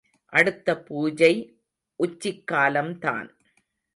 [0.25, 1.59] அடுத்த பூஜை
[1.95, 3.37] உச்சிக் காலம்தான்.